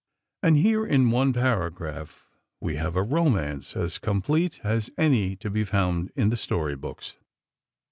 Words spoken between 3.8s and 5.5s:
complete as any to